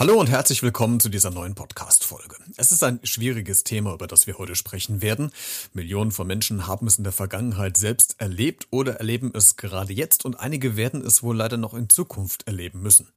[0.00, 2.36] Hallo und herzlich willkommen zu dieser neuen Podcast-Folge.
[2.56, 5.32] Es ist ein schwieriges Thema, über das wir heute sprechen werden.
[5.72, 10.24] Millionen von Menschen haben es in der Vergangenheit selbst erlebt oder erleben es gerade jetzt
[10.24, 13.08] und einige werden es wohl leider noch in Zukunft erleben müssen.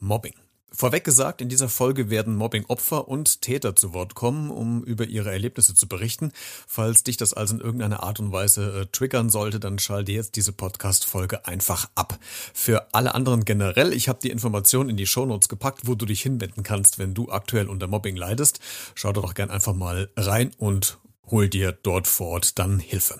[0.00, 0.32] Mobbing.
[0.74, 5.30] Vorweg gesagt, in dieser Folge werden Mobbing-Opfer und Täter zu Wort kommen, um über ihre
[5.30, 6.32] Erlebnisse zu berichten.
[6.66, 10.36] Falls dich das also in irgendeiner Art und Weise äh, triggern sollte, dann schalte jetzt
[10.36, 12.18] diese Podcast-Folge einfach ab.
[12.54, 16.22] Für alle anderen generell, ich habe die Informationen in die Shownotes gepackt, wo du dich
[16.22, 18.60] hinwenden kannst, wenn du aktuell unter Mobbing leidest.
[18.94, 20.98] Schau doch gern einfach mal rein und
[21.32, 23.18] hol dir dort vor Ort dann Hilfe.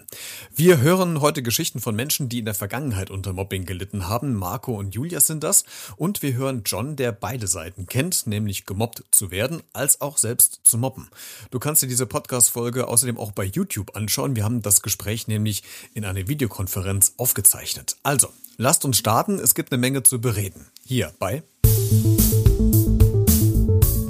[0.54, 4.34] Wir hören heute Geschichten von Menschen, die in der Vergangenheit unter Mobbing gelitten haben.
[4.34, 5.64] Marco und Julia sind das.
[5.96, 10.60] Und wir hören John, der beide Seiten kennt, nämlich gemobbt zu werden, als auch selbst
[10.62, 11.08] zu mobben.
[11.50, 14.36] Du kannst dir diese Podcast-Folge außerdem auch bei YouTube anschauen.
[14.36, 15.62] Wir haben das Gespräch nämlich
[15.94, 17.96] in einer Videokonferenz aufgezeichnet.
[18.02, 19.38] Also, lasst uns starten.
[19.38, 20.66] Es gibt eine Menge zu bereden.
[20.84, 21.42] Hier bei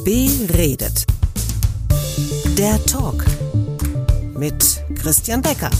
[0.04, 1.06] Beredet.
[2.58, 3.24] Der Talk
[4.42, 5.70] mit Christian Becker.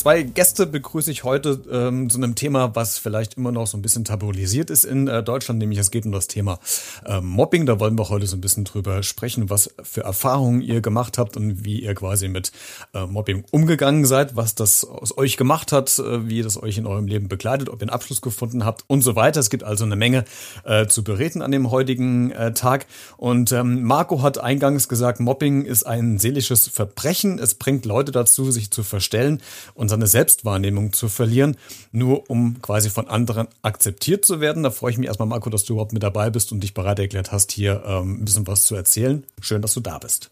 [0.00, 3.82] Zwei Gäste begrüße ich heute ähm, zu einem Thema, was vielleicht immer noch so ein
[3.82, 6.58] bisschen tabuisiert ist in äh, Deutschland, nämlich es geht um das Thema
[7.04, 7.66] äh, Mobbing.
[7.66, 11.36] Da wollen wir heute so ein bisschen drüber sprechen, was für Erfahrungen ihr gemacht habt
[11.36, 12.50] und wie ihr quasi mit
[12.94, 16.86] äh, Mobbing umgegangen seid, was das aus euch gemacht hat, äh, wie das euch in
[16.86, 19.38] eurem Leben begleitet, ob ihr einen Abschluss gefunden habt und so weiter.
[19.40, 20.24] Es gibt also eine Menge
[20.64, 22.86] äh, zu bereden an dem heutigen äh, Tag.
[23.18, 27.38] Und ähm, Marco hat eingangs gesagt, Mobbing ist ein seelisches Verbrechen.
[27.38, 29.42] Es bringt Leute dazu, sich zu verstellen
[29.74, 31.56] und seine Selbstwahrnehmung zu verlieren,
[31.92, 34.62] nur um quasi von anderen akzeptiert zu werden.
[34.62, 36.98] Da freue ich mich erstmal, Marco, dass du überhaupt mit dabei bist und dich bereit
[36.98, 39.24] erklärt hast, hier ähm, ein bisschen was zu erzählen.
[39.40, 40.30] Schön, dass du da bist.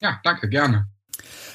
[0.00, 0.88] Ja, danke, gerne.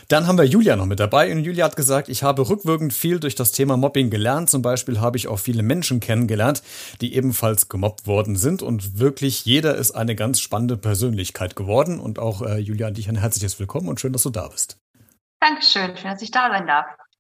[0.07, 3.19] Dann haben wir Julia noch mit dabei und Julia hat gesagt, ich habe rückwirkend viel
[3.19, 4.49] durch das Thema Mobbing gelernt.
[4.49, 6.63] Zum Beispiel habe ich auch viele Menschen kennengelernt,
[6.99, 11.99] die ebenfalls gemobbt worden sind und wirklich jeder ist eine ganz spannende Persönlichkeit geworden.
[11.99, 14.77] Und auch äh, Julia, an dich ein herzliches Willkommen und schön, dass du da bist.
[15.39, 16.85] Dankeschön, schön, dass ich da sein darf.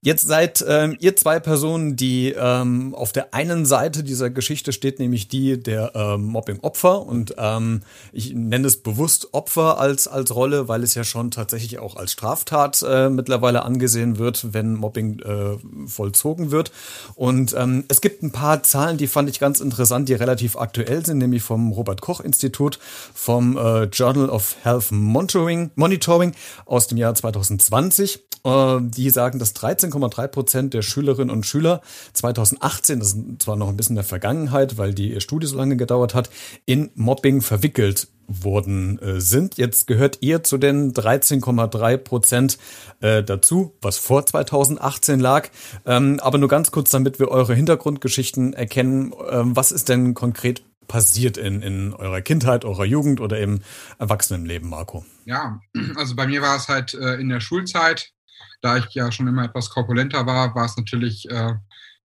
[0.00, 5.00] Jetzt seid ähm, ihr zwei Personen, die ähm, auf der einen Seite dieser Geschichte steht,
[5.00, 7.02] nämlich die der ähm, Mobbing-Opfer.
[7.02, 7.82] Und ähm,
[8.12, 12.12] ich nenne es bewusst Opfer als, als Rolle, weil es ja schon tatsächlich auch als
[12.12, 16.70] Straftat äh, mittlerweile angesehen wird, wenn Mobbing äh, vollzogen wird.
[17.16, 21.04] Und ähm, es gibt ein paar Zahlen, die fand ich ganz interessant, die relativ aktuell
[21.04, 22.78] sind, nämlich vom Robert-Koch-Institut,
[23.14, 26.34] vom äh, Journal of Health Monitoring, Monitoring
[26.66, 28.20] aus dem Jahr 2020.
[28.44, 31.80] Äh, die sagen, dass 13 13,3 Prozent der Schülerinnen und Schüler
[32.12, 35.76] 2018, das ist zwar noch ein bisschen in der Vergangenheit, weil die Studie so lange
[35.76, 36.30] gedauert hat,
[36.66, 39.56] in Mobbing verwickelt worden äh, sind.
[39.56, 42.58] Jetzt gehört ihr zu den 13,3 Prozent
[43.00, 45.48] äh, dazu, was vor 2018 lag.
[45.86, 49.14] Ähm, aber nur ganz kurz, damit wir eure Hintergrundgeschichten erkennen.
[49.30, 53.60] Ähm, was ist denn konkret passiert in, in eurer Kindheit, eurer Jugend oder im
[53.98, 55.04] Erwachsenenleben, Marco?
[55.24, 55.60] Ja,
[55.96, 58.12] also bei mir war es halt äh, in der Schulzeit
[58.60, 61.54] da ich ja schon immer etwas korpulenter war, war es natürlich äh,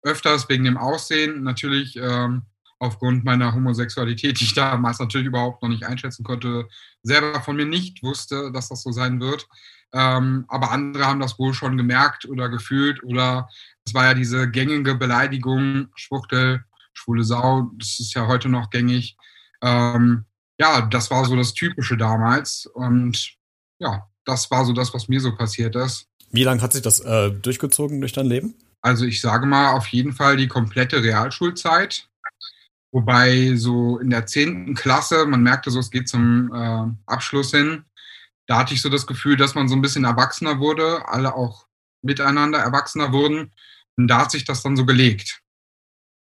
[0.03, 2.47] öfters wegen dem Aussehen, natürlich ähm,
[2.79, 6.67] aufgrund meiner Homosexualität, die ich damals natürlich überhaupt noch nicht einschätzen konnte,
[7.03, 9.47] selber von mir nicht wusste, dass das so sein wird.
[9.93, 13.49] Ähm, aber andere haben das wohl schon gemerkt oder gefühlt oder
[13.85, 16.65] es war ja diese gängige Beleidigung, Schwuchtel,
[16.95, 19.17] schwule Sau, das ist ja heute noch gängig.
[19.63, 20.25] Ähm,
[20.59, 23.37] ja, das war so das Typische damals und
[23.79, 26.10] ja, das war so das, was mir so passiert ist.
[26.31, 28.55] Wie lange hat sich das äh, durchgezogen durch dein Leben?
[28.83, 32.09] Also ich sage mal auf jeden Fall die komplette Realschulzeit.
[32.93, 37.85] Wobei so in der zehnten Klasse, man merkte so, es geht zum äh, Abschluss hin,
[38.47, 41.67] da hatte ich so das Gefühl, dass man so ein bisschen erwachsener wurde, alle auch
[42.03, 43.53] miteinander erwachsener wurden.
[43.97, 45.41] Und da hat sich das dann so gelegt.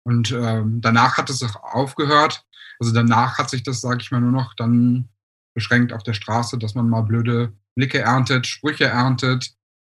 [0.05, 2.45] Und ähm, danach hat es auch aufgehört.
[2.79, 5.09] Also danach hat sich das, sage ich mal, nur noch dann
[5.53, 9.53] beschränkt auf der Straße, dass man mal blöde Blicke erntet, Sprüche erntet,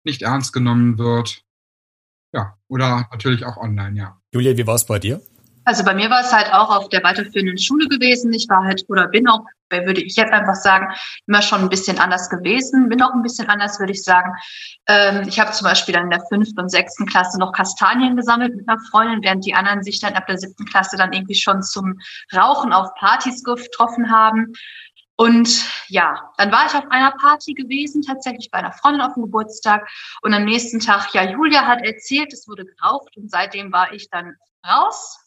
[0.06, 1.42] nicht ernst genommen wird.
[2.32, 4.16] Ja, oder natürlich auch online, ja.
[4.32, 5.20] Julia, wie war es bei dir?
[5.66, 8.32] Also bei mir war es halt auch auf der weiterführenden Schule gewesen.
[8.32, 10.94] Ich war halt oder bin auch, würde ich jetzt einfach sagen,
[11.26, 12.88] immer schon ein bisschen anders gewesen.
[12.88, 14.32] Bin auch ein bisschen anders, würde ich sagen.
[14.86, 18.54] Ähm, ich habe zum Beispiel dann in der fünften und sechsten Klasse noch Kastanien gesammelt
[18.54, 21.64] mit einer Freundin, während die anderen sich dann ab der siebten Klasse dann irgendwie schon
[21.64, 21.98] zum
[22.32, 24.52] Rauchen auf Partys getroffen haben.
[25.16, 29.24] Und ja, dann war ich auf einer Party gewesen, tatsächlich bei einer Freundin auf dem
[29.24, 29.88] Geburtstag.
[30.22, 33.16] Und am nächsten Tag, ja, Julia hat erzählt, es wurde geraucht.
[33.16, 34.36] Und seitdem war ich dann
[34.66, 35.18] raus,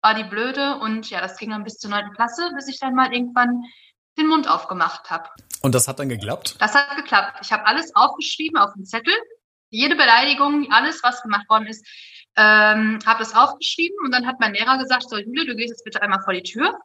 [0.00, 0.76] war die Blöde.
[0.78, 3.64] Und ja, das ging dann bis zur neunten Klasse, bis ich dann mal irgendwann
[4.16, 5.28] den Mund aufgemacht habe.
[5.62, 6.56] Und das hat dann geklappt?
[6.60, 7.38] Das hat geklappt.
[7.42, 9.14] Ich habe alles aufgeschrieben auf dem Zettel
[9.70, 11.86] jede Beleidigung, alles, was gemacht worden ist,
[12.36, 15.84] ähm, habe das aufgeschrieben und dann hat mein Lehrer gesagt, so Julia, du gehst jetzt
[15.84, 16.78] bitte einmal vor die Tür.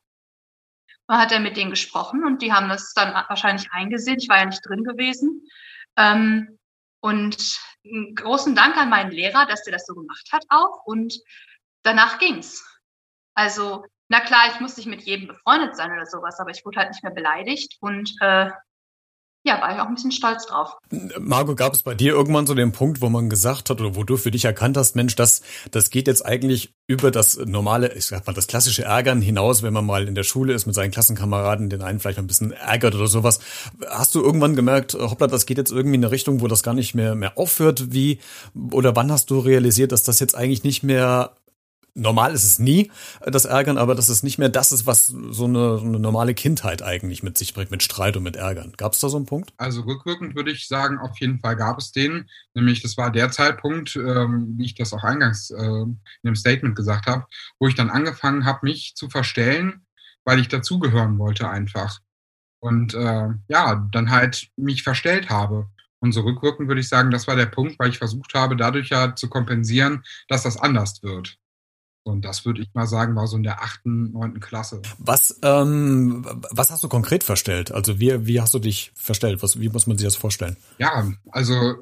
[1.07, 4.18] Dann hat er mit denen gesprochen und die haben das dann wahrscheinlich eingesehen.
[4.19, 5.48] Ich war ja nicht drin gewesen.
[5.98, 6.57] Ähm,
[7.00, 7.60] und
[8.16, 10.86] großen Dank an meinen Lehrer, dass der das so gemacht hat auch.
[10.86, 11.19] Und
[11.84, 12.66] danach ging's.
[13.36, 16.80] Also, na klar, ich musste nicht mit jedem befreundet sein oder sowas, aber ich wurde
[16.80, 18.50] halt nicht mehr beleidigt und äh,
[19.45, 20.77] ja, war ich auch ein bisschen stolz drauf.
[21.19, 24.03] Marco, gab es bei dir irgendwann so den Punkt, wo man gesagt hat oder wo
[24.03, 28.07] du für dich erkannt hast, Mensch, das, das geht jetzt eigentlich über das normale, ich
[28.07, 30.89] sag mal, das klassische Ärgern hinaus, wenn man mal in der Schule ist mit seinen
[30.89, 33.39] Klassenkameraden, den einen vielleicht ein bisschen ärgert oder sowas.
[33.88, 36.74] Hast du irgendwann gemerkt, hoppla, das geht jetzt irgendwie in eine Richtung, wo das gar
[36.74, 37.94] nicht mehr, mehr aufhört?
[37.94, 38.19] Wie,
[38.71, 41.36] oder wann hast du realisiert, dass das jetzt eigentlich nicht mehr
[41.95, 45.07] normal ist es nie, äh, das Ärgern, aber dass es nicht mehr das ist, was
[45.07, 48.74] so eine, eine normale Kindheit eigentlich mit sich bringt, mit Streit und mit Ärgern.
[48.77, 49.53] Gab es da so einen Punkt?
[49.57, 52.30] Also rückwirkend würde ich sagen, auf jeden Fall gab es den.
[52.53, 56.75] Nämlich, das war der Zeitpunkt, ähm, wie ich das auch eingangs äh, in dem Statement
[56.75, 57.25] gesagt habe,
[57.59, 59.86] wo ich dann angefangen habe, mich zu verstellen,
[60.25, 62.00] weil ich dazugehören wollte einfach.
[62.59, 65.68] Und äh, ja, dann halt mich verstellt habe.
[66.00, 68.89] Und so rückwirkend würde ich sagen, das war der Punkt, weil ich versucht habe, dadurch
[68.89, 71.38] ja zu kompensieren, dass das anders wird.
[72.06, 74.80] Und das würde ich mal sagen, war so in der achten, neunten Klasse.
[75.00, 77.72] Was, ähm, was hast du konkret verstellt?
[77.72, 79.42] Also wie, wie hast du dich verstellt?
[79.42, 80.56] Was, wie muss man sich das vorstellen?
[80.78, 81.78] Ja, also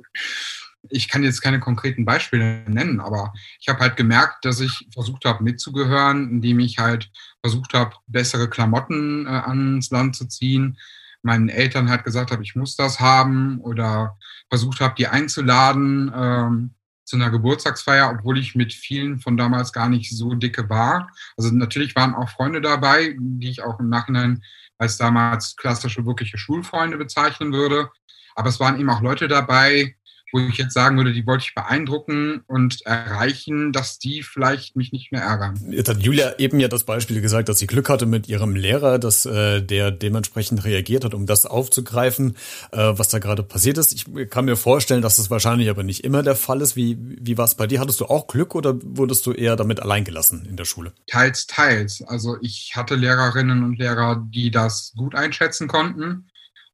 [0.88, 5.26] ich kann jetzt keine konkreten Beispiele nennen, aber ich habe halt gemerkt, dass ich versucht
[5.26, 7.12] habe mitzugehören, indem ich halt
[7.42, 10.78] versucht habe, bessere Klamotten äh, ans Land zu ziehen.
[11.22, 14.18] Meinen Eltern halt gesagt habe, ich muss das haben oder
[14.48, 16.10] versucht habe, die einzuladen.
[16.16, 16.72] Ähm,
[17.04, 21.10] zu einer Geburtstagsfeier, obwohl ich mit vielen von damals gar nicht so dicke war.
[21.38, 24.44] Also natürlich waren auch Freunde dabei, die ich auch im Nachhinein
[24.78, 27.90] als damals klassische wirkliche Schulfreunde bezeichnen würde.
[28.36, 29.96] Aber es waren eben auch Leute dabei,
[30.34, 34.92] wo ich jetzt sagen würde, die wollte ich beeindrucken und erreichen, dass die vielleicht mich
[34.92, 35.54] nicht mehr ärgern.
[35.70, 38.98] Jetzt hat Julia eben ja das Beispiel gesagt, dass sie Glück hatte mit ihrem Lehrer,
[38.98, 42.36] dass äh, der dementsprechend reagiert hat, um das aufzugreifen,
[42.72, 43.94] äh, was da gerade passiert ist.
[43.94, 46.76] Ich kann mir vorstellen, dass das wahrscheinlich aber nicht immer der Fall ist.
[46.76, 47.80] Wie, wie war es bei dir?
[47.80, 50.94] Hattest du auch Glück oder wurdest du eher damit alleingelassen in der Schule?
[51.08, 52.04] Teils, teils.
[52.08, 56.26] Also ich hatte Lehrerinnen und Lehrer, die das gut einschätzen konnten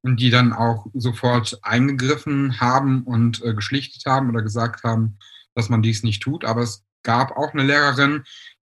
[0.03, 5.17] die dann auch sofort eingegriffen haben und äh, geschlichtet haben oder gesagt haben,
[5.55, 6.45] dass man dies nicht tut.
[6.45, 8.23] Aber es gab auch eine Lehrerin,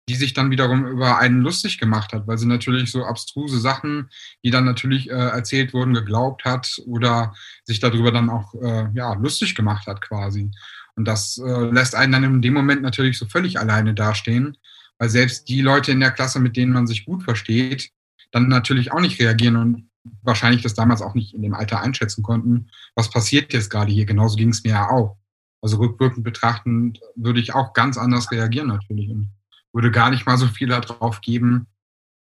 [0.08, 4.10] die sich dann wiederum über einen lustig gemacht hat, weil sie natürlich so abstruse Sachen,
[4.44, 7.34] die dann natürlich äh, erzählt wurden, geglaubt hat oder
[7.64, 10.50] sich darüber dann auch äh, ja, lustig gemacht hat quasi.
[10.94, 14.58] Und das äh, lässt einen dann in dem Moment natürlich so völlig alleine dastehen,
[14.98, 17.90] weil selbst die Leute in der Klasse, mit denen man sich gut versteht,
[18.30, 19.88] dann natürlich auch nicht reagieren und
[20.22, 24.04] wahrscheinlich das damals auch nicht in dem Alter einschätzen konnten, was passiert jetzt gerade hier.
[24.04, 25.16] Genauso ging es mir ja auch.
[25.62, 29.30] Also rückwirkend betrachtend würde ich auch ganz anders reagieren natürlich und
[29.72, 31.66] würde gar nicht mal so viel darauf geben,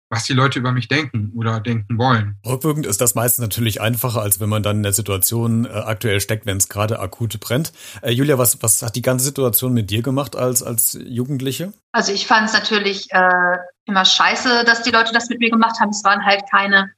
[0.10, 2.38] was die Leute über mich denken oder denken wollen.
[2.46, 6.22] Rückwirkend ist das meistens natürlich einfacher, als wenn man dann in der Situation äh, aktuell
[6.22, 7.74] steckt, wenn es gerade akut brennt.
[8.02, 11.74] Äh, Julia, was, was hat die ganze Situation mit dir gemacht als, als Jugendliche?
[11.92, 15.80] Also ich fand es natürlich äh, immer scheiße, dass die Leute das mit mir gemacht
[15.82, 15.90] haben.
[15.90, 16.92] Es waren halt keine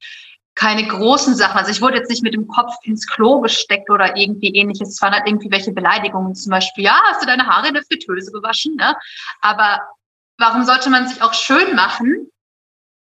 [0.59, 1.57] keine großen Sachen.
[1.57, 4.89] Also ich wurde jetzt nicht mit dem Kopf ins Klo gesteckt oder irgendwie ähnliches.
[4.89, 6.35] Es waren halt irgendwie welche Beleidigungen.
[6.35, 8.75] Zum Beispiel, ja, hast du deine Haare in der Fritteuse gewaschen?
[8.75, 8.93] Ne?
[9.39, 9.79] Aber
[10.37, 12.29] warum sollte man sich auch schön machen,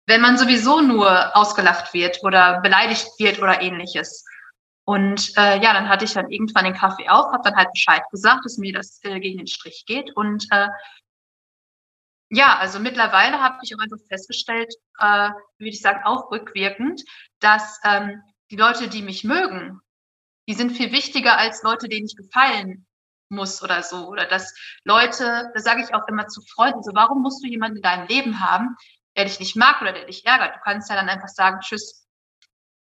[0.07, 4.26] wenn man sowieso nur ausgelacht wird oder beleidigt wird oder ähnliches?
[4.85, 8.03] Und äh, ja, dann hatte ich dann irgendwann den Kaffee auf, habe dann halt Bescheid
[8.11, 10.15] gesagt, dass mir das äh, gegen den Strich geht.
[10.15, 10.67] Und äh,
[12.31, 17.03] ja, also mittlerweile habe ich auch einfach festgestellt, äh, würde ich sagen, auch rückwirkend,
[17.41, 19.81] dass ähm, die Leute, die mich mögen,
[20.49, 22.87] die sind viel wichtiger als Leute, denen ich gefallen
[23.29, 24.09] muss oder so.
[24.09, 27.77] Oder dass Leute, das sage ich auch immer zu Freunden, so warum musst du jemanden
[27.79, 28.77] in deinem Leben haben,
[29.17, 30.57] der dich nicht mag oder der dich ärgert?
[30.57, 32.07] Du kannst ja dann einfach sagen, tschüss,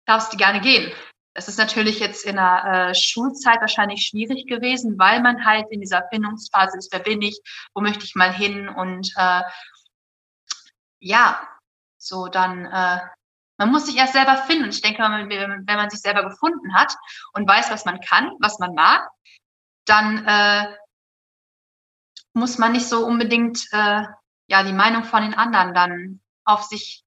[0.06, 0.92] darfst du gerne gehen.
[1.34, 5.80] Das ist natürlich jetzt in der äh, Schulzeit wahrscheinlich schwierig gewesen, weil man halt in
[5.80, 7.40] dieser Findungsphase ist, wer bin ich,
[7.74, 9.42] wo möchte ich mal hin und äh,
[11.00, 11.48] ja,
[11.96, 13.00] so dann, äh,
[13.58, 14.70] man muss sich erst selber finden.
[14.70, 16.94] Ich denke, wenn man sich selber gefunden hat
[17.32, 19.08] und weiß, was man kann, was man mag,
[19.86, 20.76] dann äh,
[22.34, 24.04] muss man nicht so unbedingt äh,
[24.48, 27.04] ja die Meinung von den anderen dann auf sich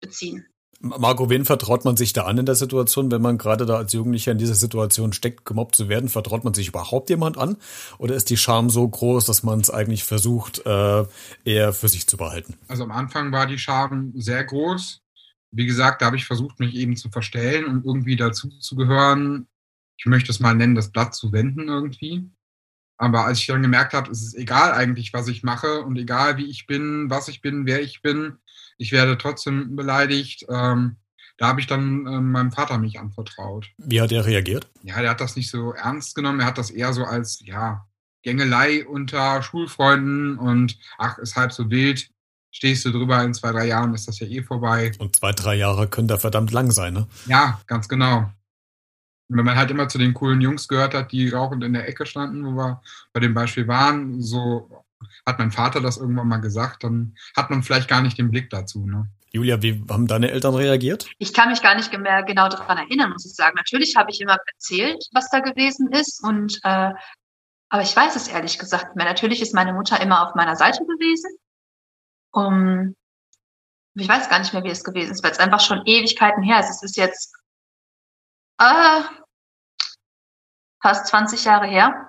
[0.00, 0.53] beziehen.
[0.84, 3.94] Marco, wen vertraut man sich da an in der Situation, wenn man gerade da als
[3.94, 6.10] Jugendlicher in dieser Situation steckt, gemobbt zu werden?
[6.10, 7.56] Vertraut man sich überhaupt jemand an?
[7.96, 11.04] Oder ist die Scham so groß, dass man es eigentlich versucht, äh,
[11.44, 12.54] eher für sich zu behalten?
[12.68, 15.00] Also am Anfang war die Scham sehr groß.
[15.52, 19.46] Wie gesagt, da habe ich versucht, mich eben zu verstellen und irgendwie dazu zu gehören,
[19.96, 22.28] ich möchte es mal nennen, das Blatt zu wenden irgendwie.
[22.96, 26.36] Aber als ich dann gemerkt habe, es ist egal eigentlich, was ich mache und egal
[26.36, 28.38] wie ich bin, was ich bin, wer ich bin,
[28.78, 30.46] ich werde trotzdem beleidigt.
[30.48, 30.96] Ähm,
[31.36, 33.68] da habe ich dann äh, meinem Vater mich anvertraut.
[33.78, 34.68] Wie hat er reagiert?
[34.82, 36.40] Ja, der hat das nicht so ernst genommen.
[36.40, 37.86] Er hat das eher so als, ja,
[38.22, 42.08] Gängelei unter Schulfreunden und ach, ist halb so wild.
[42.50, 44.92] Stehst du drüber in zwei, drei Jahren, ist das ja eh vorbei.
[44.98, 47.06] Und zwei, drei Jahre können da verdammt lang sein, ne?
[47.26, 48.30] Ja, ganz genau.
[49.28, 51.88] Und wenn man halt immer zu den coolen Jungs gehört hat, die rauchend in der
[51.88, 54.83] Ecke standen, wo wir bei dem Beispiel waren, so
[55.26, 58.50] hat mein Vater das irgendwann mal gesagt, dann hat man vielleicht gar nicht den Blick
[58.50, 58.86] dazu.
[58.86, 59.08] Ne?
[59.30, 61.08] Julia, wie haben deine Eltern reagiert?
[61.18, 63.56] Ich kann mich gar nicht mehr genau daran erinnern, muss ich sagen.
[63.56, 66.92] Natürlich habe ich immer erzählt, was da gewesen ist und äh,
[67.68, 69.04] aber ich weiß es ehrlich gesagt mehr.
[69.04, 71.36] Natürlich ist meine Mutter immer auf meiner Seite gewesen.
[72.30, 72.94] Um,
[73.94, 76.60] ich weiß gar nicht mehr, wie es gewesen ist, weil es einfach schon Ewigkeiten her
[76.60, 76.70] ist.
[76.70, 77.34] Es ist jetzt
[78.58, 79.02] äh,
[80.80, 82.08] fast 20 Jahre her.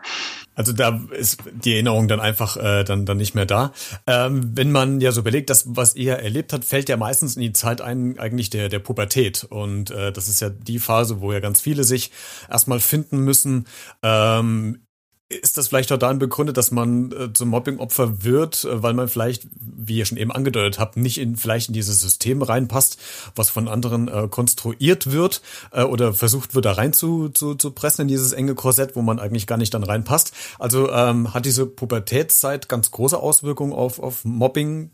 [0.55, 3.74] Also da ist die Erinnerung dann einfach äh, dann dann nicht mehr da.
[4.07, 7.41] Ähm, wenn man ja so überlegt, das was ihr erlebt hat, fällt ja meistens in
[7.41, 11.33] die Zeit ein eigentlich der der Pubertät und äh, das ist ja die Phase, wo
[11.33, 12.12] ja ganz viele sich
[12.50, 13.67] erstmal finden müssen.
[14.01, 14.85] Ähm,
[15.29, 19.08] ist das vielleicht auch darin begründet, dass man äh, zum Mobbing-Opfer wird, äh, weil man
[19.08, 23.00] vielleicht, wie ihr schon eben angedeutet habt, nicht in vielleicht in dieses System reinpasst,
[23.36, 25.41] was von anderen äh, konstruiert wird
[25.72, 29.01] äh, oder versucht wird, da rein zu, zu, zu pressen in dieses enge Korsett, wo
[29.01, 30.34] man eigentlich gar nicht dann reinpasst.
[30.60, 34.91] Also ähm, hat diese Pubertätszeit ganz große Auswirkungen auf, auf Mobbing,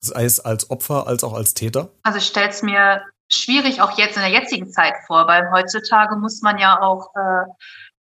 [0.00, 1.90] sei es als Opfer als auch als Täter?
[2.02, 6.16] Also ich stelle es mir schwierig auch jetzt in der jetzigen Zeit vor, weil heutzutage
[6.16, 7.44] muss man ja auch äh,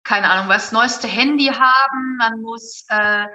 [0.09, 3.27] keine Ahnung, was neueste Handy haben, man muss äh,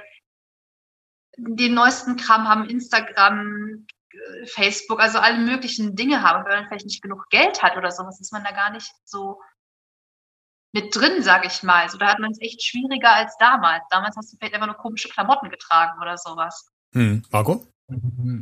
[1.37, 6.43] den neuesten Kram haben, Instagram, äh, Facebook, also alle möglichen Dinge haben.
[6.45, 9.39] Wenn man vielleicht nicht genug Geld hat oder sowas, ist man da gar nicht so
[10.73, 11.87] mit drin, sage ich mal.
[11.89, 13.83] So, da hat man es echt schwieriger als damals.
[13.91, 16.71] Damals hast du vielleicht einfach nur komische Klamotten getragen oder sowas.
[16.95, 17.21] Hm.
[17.29, 17.67] Marco?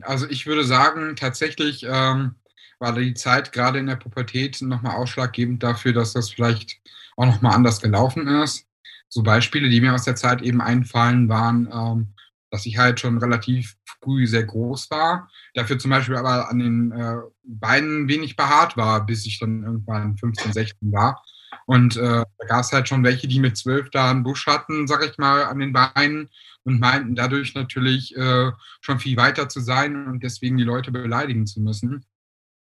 [0.03, 2.35] Also ich würde sagen, tatsächlich ähm,
[2.79, 6.79] war die Zeit gerade in der Pubertät nochmal ausschlaggebend dafür, dass das vielleicht
[7.21, 8.67] auch nochmal anders gelaufen ist.
[9.09, 12.13] So Beispiele, die mir aus der Zeit eben einfallen, waren, ähm,
[12.49, 16.91] dass ich halt schon relativ früh sehr groß war, dafür zum Beispiel aber an den
[16.91, 21.23] äh, Beinen wenig behaart war, bis ich dann irgendwann 15, 16 war.
[21.65, 24.87] Und äh, da gab es halt schon welche, die mit zwölf da einen Busch hatten,
[24.87, 26.29] sag ich mal, an den Beinen
[26.63, 28.51] und meinten dadurch natürlich äh,
[28.81, 32.05] schon viel weiter zu sein und deswegen die Leute beleidigen zu müssen.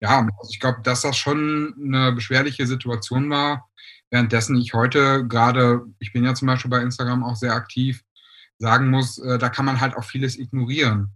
[0.01, 3.69] Ja, also ich glaube, dass das schon eine beschwerliche Situation war,
[4.11, 8.03] währenddessen ich heute gerade, ich bin ja zum Beispiel bei Instagram auch sehr aktiv,
[8.59, 11.15] sagen muss, äh, da kann man halt auch vieles ignorieren.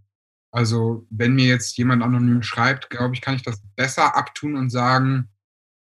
[0.51, 4.69] Also wenn mir jetzt jemand anonym schreibt, glaube ich, kann ich das besser abtun und
[4.69, 5.29] sagen,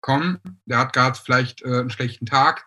[0.00, 2.66] komm, der hat gerade vielleicht äh, einen schlechten Tag.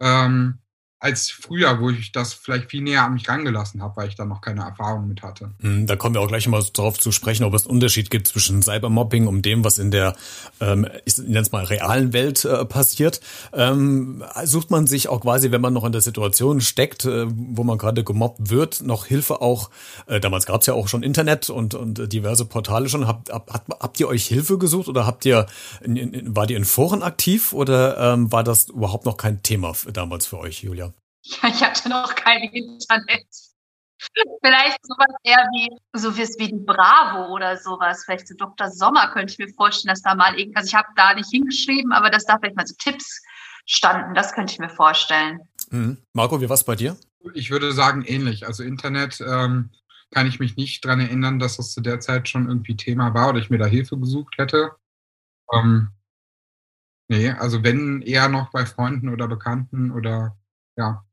[0.00, 0.58] Ähm,
[1.04, 4.24] als früher, wo ich das vielleicht viel näher an mich rangelassen habe, weil ich da
[4.24, 5.50] noch keine Erfahrung mit hatte.
[5.60, 8.26] Hm, da kommen wir auch gleich mal darauf zu sprechen, ob es einen Unterschied gibt
[8.26, 10.16] zwischen Cybermobbing und dem, was in der,
[10.62, 13.20] ähm, ich nenne es mal, realen Welt äh, passiert.
[13.52, 17.64] Ähm, sucht man sich auch quasi, wenn man noch in der Situation steckt, äh, wo
[17.64, 19.68] man gerade gemobbt wird, noch Hilfe auch,
[20.06, 23.06] äh, damals gab es ja auch schon Internet und, und diverse Portale schon.
[23.06, 25.44] Habt, habt, habt ihr euch Hilfe gesucht oder habt ihr,
[25.82, 29.74] in, in, war ihr in Foren aktiv oder ähm, war das überhaupt noch kein Thema
[29.92, 30.93] damals für euch, Julia?
[31.24, 33.26] Ja, ich hatte noch kein Internet.
[34.42, 38.04] Vielleicht sowas eher wie so wie die Bravo oder sowas.
[38.04, 38.70] Vielleicht so Dr.
[38.70, 41.92] Sommer könnte ich mir vorstellen, dass da mal irgendwas, also ich habe da nicht hingeschrieben,
[41.92, 43.22] aber dass da vielleicht mal so Tipps
[43.66, 45.40] standen, das könnte ich mir vorstellen.
[45.70, 45.98] Mhm.
[46.12, 46.96] Marco, wie war es bei dir?
[47.32, 48.46] Ich würde sagen ähnlich.
[48.46, 49.70] Also Internet ähm,
[50.10, 53.30] kann ich mich nicht dran erinnern, dass das zu der Zeit schon irgendwie Thema war
[53.30, 54.72] oder ich mir da Hilfe gesucht hätte.
[55.52, 55.88] Ähm,
[57.08, 60.36] nee, also wenn eher noch bei Freunden oder Bekannten oder
[60.76, 61.04] ja,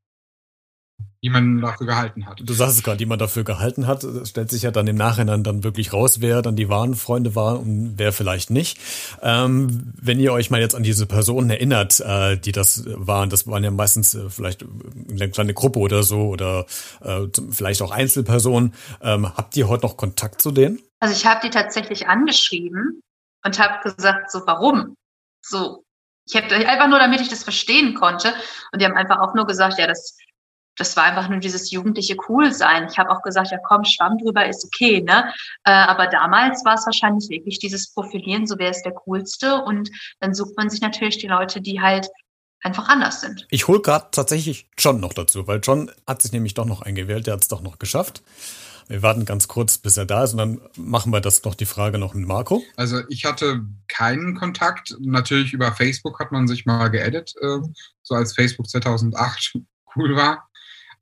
[1.22, 2.40] die man dafür gehalten hat.
[2.42, 5.44] Du sagst es gerade, die man dafür gehalten hat, stellt sich ja dann im Nachhinein
[5.44, 8.78] dann wirklich raus, wer dann die wahren Freunde war und wer vielleicht nicht.
[9.22, 13.46] Ähm, wenn ihr euch mal jetzt an diese Personen erinnert, äh, die das waren, das
[13.46, 14.64] waren ja meistens äh, vielleicht
[15.10, 16.66] eine kleine Gruppe oder so oder
[17.00, 18.74] äh, vielleicht auch Einzelpersonen.
[19.00, 20.80] Ähm, habt ihr heute noch Kontakt zu denen?
[20.98, 23.00] Also ich habe die tatsächlich angeschrieben
[23.44, 24.96] und habe gesagt, so warum?
[25.40, 25.84] So,
[26.26, 28.32] ich habe einfach nur, damit ich das verstehen konnte.
[28.72, 30.16] Und die haben einfach auch nur gesagt, ja, das
[30.76, 32.88] das war einfach nur dieses jugendliche Coolsein.
[32.90, 35.32] Ich habe auch gesagt, ja komm, Schwamm drüber ist okay, ne?
[35.64, 39.90] Äh, aber damals war es wahrscheinlich wirklich dieses Profilieren, so wer ist der Coolste und
[40.20, 42.08] dann sucht man sich natürlich die Leute, die halt
[42.62, 43.46] einfach anders sind.
[43.50, 47.26] Ich hole gerade tatsächlich John noch dazu, weil John hat sich nämlich doch noch eingewählt,
[47.26, 48.22] der hat es doch noch geschafft.
[48.88, 51.66] Wir warten ganz kurz, bis er da ist und dann machen wir das noch die
[51.66, 52.62] Frage noch mit Marco.
[52.76, 54.96] Also ich hatte keinen Kontakt.
[55.00, 57.58] Natürlich über Facebook hat man sich mal geedit, äh,
[58.02, 59.58] so als Facebook 2008
[59.96, 60.48] cool war.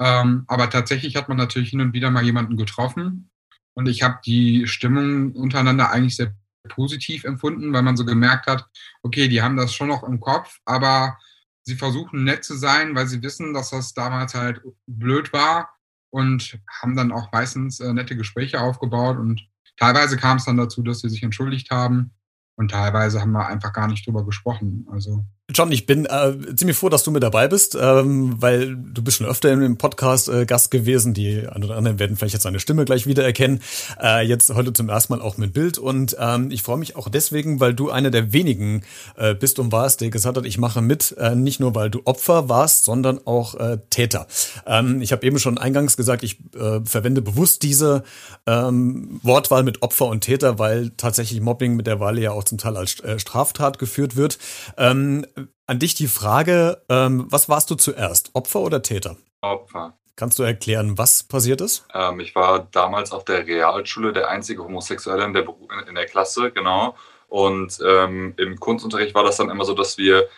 [0.01, 3.31] Ähm, aber tatsächlich hat man natürlich hin und wieder mal jemanden getroffen.
[3.75, 6.35] Und ich habe die Stimmung untereinander eigentlich sehr
[6.69, 8.67] positiv empfunden, weil man so gemerkt hat,
[9.03, 11.19] okay, die haben das schon noch im Kopf, aber
[11.63, 15.71] sie versuchen nett zu sein, weil sie wissen, dass das damals halt blöd war
[16.11, 20.83] und haben dann auch meistens äh, nette Gespräche aufgebaut und teilweise kam es dann dazu,
[20.83, 22.13] dass sie sich entschuldigt haben
[22.57, 24.87] und teilweise haben wir einfach gar nicht drüber gesprochen.
[24.91, 29.03] Also John, ich bin äh, ziemlich froh, dass du mit dabei bist, ähm, weil du
[29.03, 31.15] bist schon öfter im Podcast äh, Gast gewesen.
[31.15, 33.61] Die ein oder anderen werden vielleicht jetzt seine Stimme gleich wiedererkennen.
[34.01, 35.79] Äh, jetzt heute zum ersten Mal auch mit Bild.
[35.79, 38.83] Und ähm, ich freue mich auch deswegen, weil du einer der wenigen
[39.17, 42.03] äh, bist und warst, der gesagt hat, ich mache mit, äh, nicht nur weil du
[42.05, 44.27] Opfer warst, sondern auch äh, Täter.
[44.67, 48.05] Ähm, ich habe eben schon eingangs gesagt, ich äh, verwende bewusst diese
[48.47, 53.01] ähm, Wortwahl mit Opfer und Täter, weil tatsächlich Mobbing mittlerweile ja auch zum Teil als
[53.01, 54.39] äh, Straftat geführt wird.
[54.77, 55.27] Ähm,
[55.67, 59.17] an dich die Frage, ähm, was warst du zuerst, Opfer oder Täter?
[59.41, 59.97] Opfer.
[60.17, 61.87] Kannst du erklären, was passiert ist?
[61.95, 65.47] Ähm, ich war damals auf der Realschule der einzige Homosexuelle in der,
[65.89, 66.95] in der Klasse, genau.
[67.29, 70.29] Und ähm, im Kunstunterricht war das dann immer so, dass wir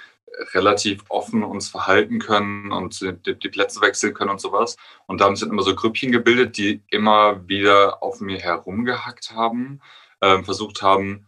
[0.55, 4.77] relativ offen uns verhalten können und die, die, Plätze wechseln können und sowas.
[5.07, 9.81] Und dann sind immer so Grüppchen gebildet, die immer wieder auf mir herumgehackt haben,
[10.21, 11.27] ähm, versucht haben,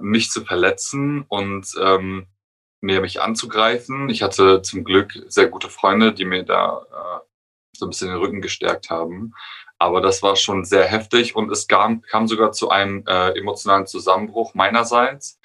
[0.00, 2.26] mich zu verletzen und ähm,
[2.80, 4.08] mir mich anzugreifen.
[4.08, 7.26] Ich hatte zum Glück sehr gute Freunde, die mir da äh,
[7.76, 9.34] so ein bisschen den Rücken gestärkt haben.
[9.78, 13.86] Aber das war schon sehr heftig und es kam, kam sogar zu einem äh, emotionalen
[13.86, 15.38] Zusammenbruch meinerseits.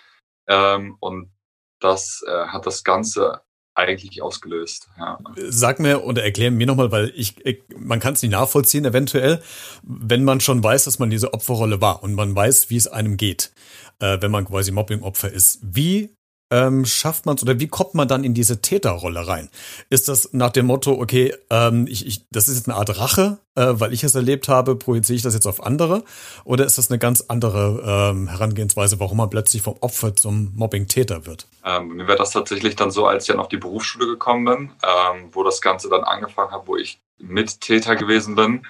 [0.48, 1.32] Ähm, und
[1.80, 3.42] das äh, hat das Ganze
[3.76, 4.90] eigentlich ausgelöst.
[4.98, 5.20] Ja.
[5.36, 9.42] Sag mir oder erklär mir nochmal, weil ich, ich man kann es nicht nachvollziehen, eventuell,
[9.84, 13.18] wenn man schon weiß, dass man diese Opferrolle war und man weiß, wie es einem
[13.18, 13.52] geht,
[14.00, 15.60] äh, wenn man quasi Mobbing-Opfer ist.
[15.62, 16.15] Wie
[16.52, 19.50] ähm, schafft man es oder wie kommt man dann in diese Täterrolle rein?
[19.90, 23.40] Ist das nach dem Motto, okay, ähm, ich, ich, das ist jetzt eine Art Rache,
[23.56, 26.04] äh, weil ich es erlebt habe, projiziere ich das jetzt auf andere?
[26.44, 31.26] Oder ist das eine ganz andere ähm, Herangehensweise, warum man plötzlich vom Opfer zum Mobbing-Täter
[31.26, 31.48] wird?
[31.64, 34.72] Ähm, mir wäre das tatsächlich dann so, als ich dann auf die Berufsschule gekommen bin,
[34.84, 38.66] ähm, wo das Ganze dann angefangen hat, wo ich Mittäter gewesen bin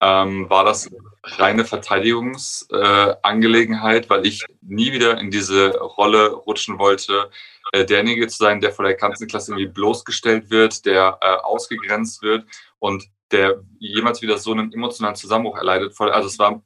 [0.00, 0.88] ähm, war das
[1.22, 7.30] reine Verteidigungsangelegenheit, äh, weil ich nie wieder in diese Rolle rutschen wollte,
[7.72, 12.22] äh, derjenige zu sein, der vor der ganzen Klasse irgendwie bloßgestellt wird, der äh, ausgegrenzt
[12.22, 12.46] wird
[12.78, 15.94] und der jemals wieder so einen emotionalen Zusammenbruch erleidet.
[16.00, 16.62] Also es war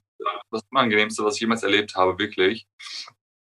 [0.50, 2.66] das Unangenehmste, was ich jemals erlebt habe, wirklich.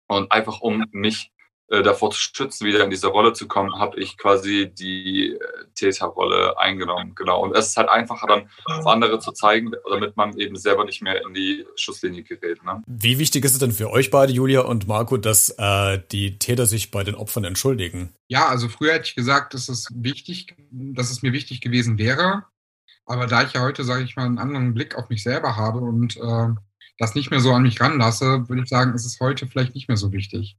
[0.09, 1.31] Und einfach um mich
[1.68, 5.38] äh, davor zu schützen, wieder in diese Rolle zu kommen, habe ich quasi die äh,
[5.74, 7.16] Täterrolle eingenommen.
[7.16, 7.42] Genau.
[7.42, 11.02] Und es ist halt einfacher dann auf andere zu zeigen, damit man eben selber nicht
[11.02, 12.62] mehr in die Schusslinie gerät.
[12.62, 12.85] Ne?
[12.87, 16.66] Wie wichtig ist es denn für euch beide, Julia und Marco, dass äh, die Täter
[16.66, 18.12] sich bei den Opfern entschuldigen?
[18.29, 22.44] Ja, also früher hätte ich gesagt, dass es wichtig, dass es mir wichtig gewesen wäre.
[23.07, 25.81] Aber da ich ja heute, sage ich mal, einen anderen Blick auf mich selber habe
[25.81, 26.48] und äh,
[26.98, 29.88] das nicht mehr so an mich ranlasse, würde ich sagen, ist es heute vielleicht nicht
[29.88, 30.57] mehr so wichtig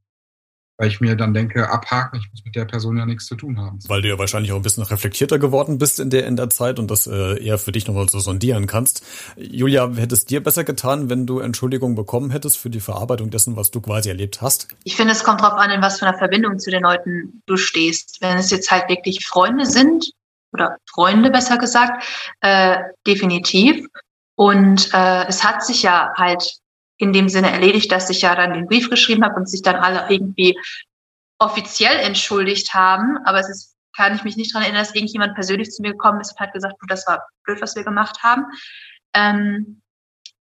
[0.78, 3.58] weil ich mir dann denke, abhaken, ich muss mit der Person ja nichts zu tun
[3.58, 3.80] haben.
[3.88, 6.78] Weil du ja wahrscheinlich auch ein bisschen reflektierter geworden bist in der, in der Zeit
[6.78, 9.04] und das äh, eher für dich nochmal so sondieren kannst.
[9.36, 13.56] Julia, hätte es dir besser getan, wenn du Entschuldigung bekommen hättest für die Verarbeitung dessen,
[13.56, 14.68] was du quasi erlebt hast?
[14.84, 17.56] Ich finde, es kommt darauf an, in was für einer Verbindung zu den Leuten du
[17.56, 18.18] stehst.
[18.20, 20.12] Wenn es jetzt halt wirklich Freunde sind,
[20.52, 22.04] oder Freunde besser gesagt,
[22.40, 23.86] äh, definitiv.
[24.34, 26.58] Und äh, es hat sich ja halt
[26.98, 29.76] in dem Sinne erledigt, dass ich ja dann den Brief geschrieben habe und sich dann
[29.76, 30.58] alle irgendwie
[31.38, 33.18] offiziell entschuldigt haben.
[33.24, 36.20] Aber es ist, kann ich mich nicht daran erinnern, dass irgendjemand persönlich zu mir gekommen
[36.20, 38.46] ist und hat gesagt, das war blöd, was wir gemacht haben.
[39.14, 39.80] Ähm,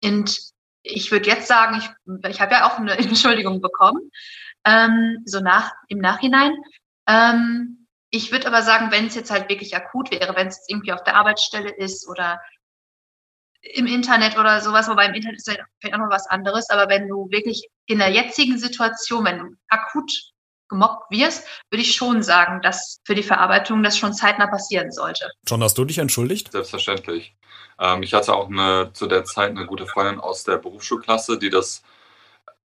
[0.03, 0.39] und
[0.83, 4.11] ich würde jetzt sagen, ich, ich habe ja auch eine Entschuldigung bekommen,
[4.65, 6.57] ähm, so nach im Nachhinein.
[7.07, 10.93] Ähm, ich würde aber sagen, wenn es jetzt halt wirklich akut wäre, wenn es irgendwie
[10.93, 12.41] auf der Arbeitsstelle ist oder
[13.61, 16.89] im Internet oder sowas, wobei im Internet ist ja vielleicht auch noch was anderes, aber
[16.89, 20.11] wenn du wirklich in der jetzigen Situation, wenn du akut
[20.69, 25.31] gemobbt wirst, würde ich schon sagen, dass für die Verarbeitung das schon zeitnah passieren sollte.
[25.47, 26.53] John, hast du dich entschuldigt?
[26.53, 27.35] Selbstverständlich.
[27.79, 31.51] Ähm, ich hatte auch eine, zu der Zeit eine gute Freundin aus der Berufsschulklasse, die
[31.51, 31.83] das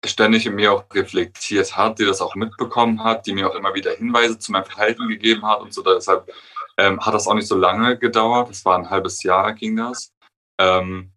[0.05, 3.73] ständig in mir auch reflektiert hat, die das auch mitbekommen hat, die mir auch immer
[3.73, 5.81] wieder Hinweise zu meinem Verhalten gegeben hat und so.
[5.81, 6.29] Deshalb
[6.77, 8.49] ähm, hat das auch nicht so lange gedauert.
[8.49, 10.12] Es war ein halbes Jahr ging das.
[10.57, 11.11] Ähm,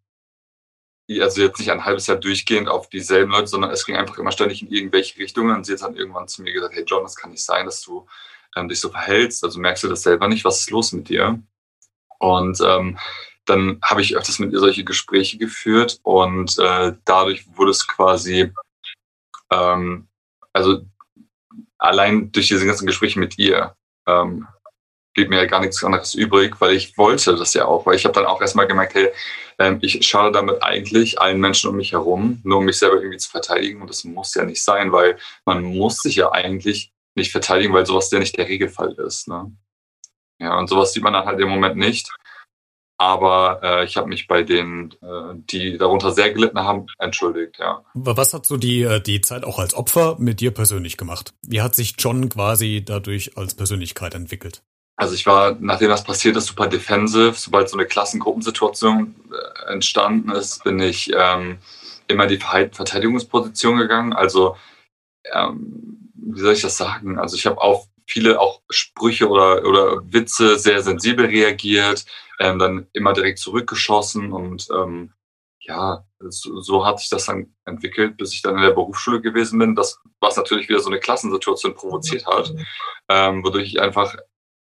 [1.08, 4.32] also jetzt nicht ein halbes Jahr durchgehend auf dieselben Leute, sondern es ging einfach immer
[4.32, 5.56] ständig in irgendwelche Richtungen.
[5.56, 7.80] Und sie hat dann irgendwann zu mir gesagt, hey John, das kann nicht sein, dass
[7.82, 8.06] du
[8.56, 9.44] ähm, dich so verhältst.
[9.44, 11.40] Also merkst du das selber nicht, was ist los mit dir?
[12.18, 12.98] Und ähm,
[13.44, 18.52] dann habe ich öfters mit ihr solche Gespräche geführt und äh, dadurch wurde es quasi,
[19.50, 20.08] ähm,
[20.52, 20.84] also
[21.78, 24.48] allein durch diese ganzen Gespräche mit ihr, ähm,
[25.16, 28.04] blieb mir ja gar nichts anderes übrig, weil ich wollte das ja auch, weil ich
[28.04, 29.08] habe dann auch erstmal gemerkt, hey,
[29.58, 33.16] ähm, ich schade damit eigentlich allen Menschen um mich herum, nur um mich selber irgendwie
[33.16, 37.32] zu verteidigen und das muss ja nicht sein, weil man muss sich ja eigentlich nicht
[37.32, 39.26] verteidigen, weil sowas ja nicht der Regelfall ist.
[39.26, 39.50] Ne?
[40.38, 42.10] Ja, und sowas sieht man dann halt im Moment nicht.
[42.98, 47.84] Aber äh, ich habe mich bei denen, äh, die darunter sehr gelitten haben, entschuldigt, ja.
[47.92, 51.34] Was hat so die, äh, die Zeit auch als Opfer mit dir persönlich gemacht?
[51.42, 54.62] Wie hat sich John quasi dadurch als Persönlichkeit entwickelt?
[54.96, 57.34] Also ich war, nachdem das passiert ist, super defensive.
[57.34, 61.58] Sobald so eine Klassengruppensituation äh, entstanden ist, bin ich ähm,
[62.08, 64.14] immer die Verteidigungsposition gegangen.
[64.14, 64.56] Also
[65.32, 67.18] ähm, wie soll ich das sagen?
[67.18, 72.04] Also ich habe auf viele auch Sprüche oder, oder Witze sehr sensibel reagiert,
[72.38, 75.12] ähm, dann immer direkt zurückgeschossen und ähm,
[75.60, 79.58] ja, so, so hat sich das dann entwickelt, bis ich dann in der Berufsschule gewesen
[79.58, 82.54] bin, das, was natürlich wieder so eine Klassensituation provoziert hat,
[83.08, 84.16] ähm, wodurch ich einfach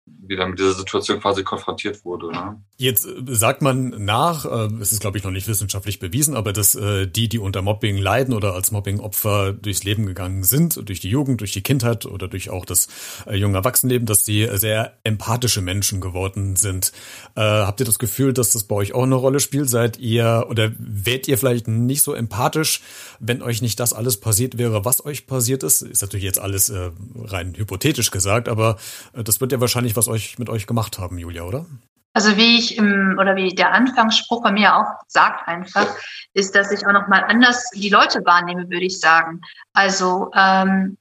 [0.07, 2.31] wieder mit dieser Situation quasi konfrontiert wurde.
[2.31, 2.61] Ne?
[2.77, 6.53] Jetzt äh, sagt man nach, äh, es ist glaube ich noch nicht wissenschaftlich bewiesen, aber
[6.53, 11.01] dass äh, die, die unter Mobbing leiden oder als Mobbing-Opfer durchs Leben gegangen sind, durch
[11.01, 12.89] die Jugend, durch die Kindheit oder durch auch das
[13.31, 16.93] junge Erwachsenenleben, dass sie sehr empathische Menschen geworden sind.
[17.35, 19.71] Habt ihr das Gefühl, dass das bei euch auch eine Rolle spielt?
[19.71, 22.83] Seid ihr oder wärt ihr vielleicht nicht so empathisch,
[23.21, 25.83] wenn euch nicht das alles passiert wäre, was euch passiert ist?
[25.83, 26.73] Ist natürlich jetzt alles
[27.17, 28.77] rein hypothetisch gesagt, aber
[29.13, 31.67] das wird ja wahrscheinlich was euch mit euch gemacht haben, Julia, oder?
[32.15, 35.87] Also wie ich im, oder wie der Anfangsspruch bei mir auch sagt einfach,
[36.33, 39.41] ist, dass ich auch nochmal anders die Leute wahrnehme, würde ich sagen.
[39.73, 40.97] Also ähm,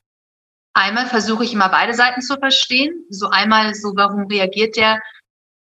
[0.74, 3.06] einmal versuche ich immer beide Seiten zu verstehen.
[3.10, 5.02] So einmal so, warum reagiert der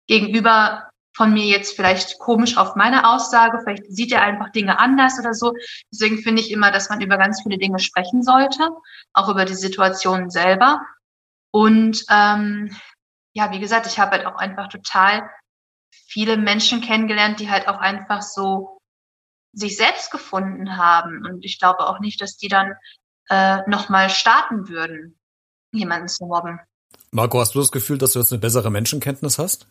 [0.08, 5.20] Gegenüber von mir jetzt vielleicht komisch auf meine Aussage, vielleicht sieht er einfach Dinge anders
[5.20, 5.54] oder so.
[5.92, 8.70] Deswegen finde ich immer, dass man über ganz viele Dinge sprechen sollte,
[9.14, 10.82] auch über die Situation selber.
[11.52, 12.76] Und ähm,
[13.34, 15.30] ja, wie gesagt, ich habe halt auch einfach total
[16.08, 18.80] viele Menschen kennengelernt, die halt auch einfach so
[19.54, 21.26] sich selbst gefunden haben.
[21.26, 22.74] Und ich glaube auch nicht, dass die dann
[23.30, 25.20] äh, nochmal starten würden,
[25.72, 26.60] jemanden zu mobben.
[27.12, 29.68] Marco, hast du das Gefühl, dass du jetzt eine bessere Menschenkenntnis hast?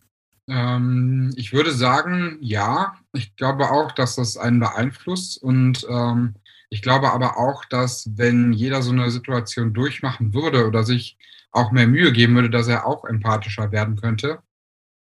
[0.48, 2.96] Ähm, ich würde sagen, ja.
[3.12, 5.42] Ich glaube auch, dass das einen beeinflusst.
[5.42, 6.36] Und ähm,
[6.70, 11.18] ich glaube aber auch, dass wenn jeder so eine Situation durchmachen würde oder sich
[11.52, 14.40] auch mehr Mühe geben würde, dass er auch empathischer werden könnte.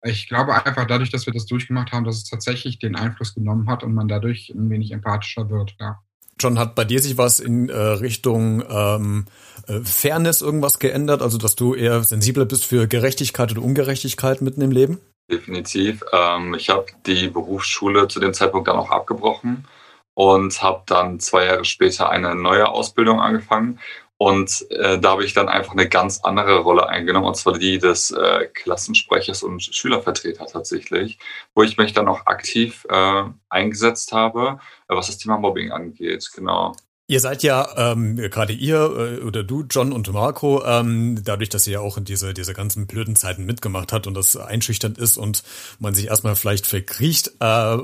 [0.02, 3.69] Ich glaube einfach dadurch, dass wir das durchgemacht haben, dass es tatsächlich den Einfluss genommen
[3.69, 5.99] hat und man dadurch ein wenig empathischer wird, ja.
[6.39, 9.25] John, hat bei dir sich was in äh, Richtung ähm,
[9.67, 11.21] äh, Fairness irgendwas geändert?
[11.21, 14.99] Also, dass du eher sensibler bist für Gerechtigkeit oder Ungerechtigkeit mitten im Leben?
[15.30, 16.02] Definitiv.
[16.13, 19.67] Ähm, ich habe die Berufsschule zu dem Zeitpunkt dann auch abgebrochen
[20.13, 23.80] und habe dann zwei Jahre später eine neue Ausbildung angefangen
[24.21, 27.77] und äh, da habe ich dann einfach eine ganz andere Rolle eingenommen, und zwar die
[27.77, 31.17] des äh, Klassensprechers und Schülervertreter tatsächlich,
[31.55, 36.32] wo ich mich dann auch aktiv äh, eingesetzt habe, äh, was das Thema Mobbing angeht.
[36.36, 36.75] Genau.
[37.08, 41.65] Ihr seid ja, ähm, gerade ihr äh, oder du, John und Marco, ähm, dadurch, dass
[41.65, 45.15] ihr ja auch in diese, diese ganzen blöden Zeiten mitgemacht habt und das einschüchternd ist
[45.15, 45.43] und
[45.79, 47.77] man sich erstmal vielleicht verkriecht, äh,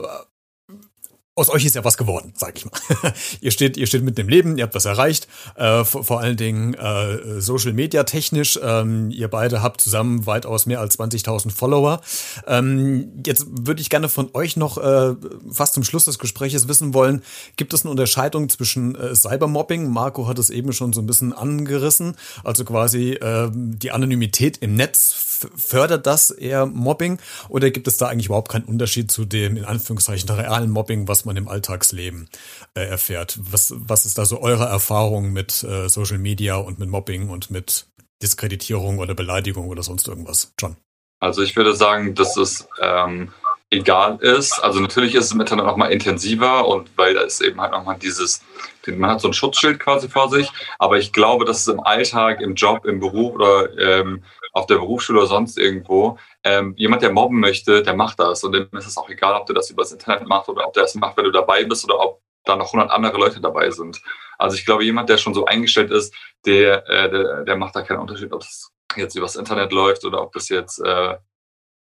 [1.38, 2.71] aus euch ist ja was geworden, sag ich mal.
[3.41, 6.38] ihr steht, ihr steht mit dem Leben, ihr habt was erreicht, äh, vor, vor, allen
[6.38, 8.58] Dingen äh, Social Media technisch.
[8.63, 12.00] Ähm, ihr beide habt zusammen weitaus mehr als 20.000 Follower.
[12.48, 15.15] Ähm, jetzt würde ich gerne von euch noch äh,
[15.52, 17.21] fast zum Schluss des Gespräches wissen wollen:
[17.58, 19.89] Gibt es eine Unterscheidung zwischen äh, Cybermobbing?
[19.89, 24.76] Marco hat es eben schon so ein bisschen angerissen, also quasi äh, die Anonymität im
[24.76, 27.19] Netz fördert das eher Mobbing,
[27.50, 31.25] oder gibt es da eigentlich überhaupt keinen Unterschied zu dem in Anführungszeichen realen Mobbing, was
[31.26, 32.30] man im Alltagsleben
[32.74, 33.38] äh, erfährt.
[33.42, 37.52] Was, was ist da so eure Erfahrung mit äh, Social Media und mit Mobbing und
[37.52, 37.88] mit
[38.22, 40.54] Diskreditierung oder Beleidigung oder sonst irgendwas?
[40.60, 40.78] John.
[41.20, 43.32] Also ich würde sagen, dass es ähm,
[43.72, 44.64] egal ist.
[44.64, 47.72] Also natürlich ist es im Internet noch mal intensiver und weil da ist eben halt
[47.72, 48.42] noch mal dieses,
[48.88, 50.52] man hat so ein Schutzschild quasi vor sich.
[50.80, 54.76] Aber ich glaube, dass es im Alltag, im Job, im Beruf oder ähm, auf der
[54.76, 58.43] Berufsschule oder sonst irgendwo, ähm, jemand, der mobben möchte, der macht das.
[58.43, 60.84] Und dem ist es auch egal, ob du das übers Internet machst oder ob der
[60.84, 63.99] das macht, wenn du dabei bist oder ob da noch 100 andere Leute dabei sind.
[64.38, 66.13] Also ich glaube, jemand, der schon so eingestellt ist,
[66.45, 70.21] der, äh, der, der macht da keinen Unterschied, ob das jetzt übers Internet läuft oder
[70.21, 71.15] ob das jetzt äh,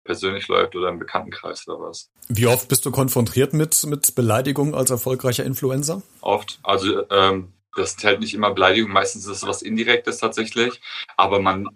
[0.04, 2.10] persönlich läuft oder im Bekanntenkreis oder was.
[2.28, 6.00] Wie oft bist du konfrontiert mit, mit Beleidigungen als erfolgreicher Influencer?
[6.22, 6.60] Oft.
[6.62, 10.80] Also ähm, das halt nicht immer Beleidigungen, meistens ist es was Indirektes tatsächlich,
[11.18, 11.68] aber man